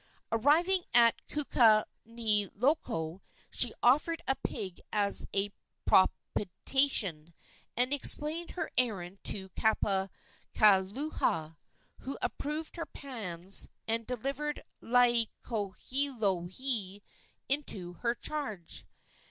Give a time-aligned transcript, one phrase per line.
[0.31, 5.53] Arriving at Kukaniloko, she offered a pig as a
[5.85, 7.35] propitiation,
[7.77, 11.55] and explained her errand to Kapukaihaoa,
[11.99, 17.01] who approved her plans and delivered Laielohelohe
[17.47, 18.87] into her charge.